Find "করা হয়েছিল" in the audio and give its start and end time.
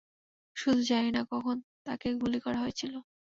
2.45-2.93